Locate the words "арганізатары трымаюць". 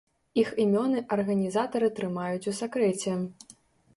1.15-2.49